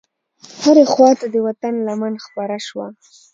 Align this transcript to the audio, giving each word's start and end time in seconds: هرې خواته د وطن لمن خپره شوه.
هرې 0.61 0.83
خواته 0.91 1.25
د 1.33 1.35
وطن 1.47 1.73
لمن 1.87 2.13
خپره 2.25 2.57
شوه. 2.67 2.87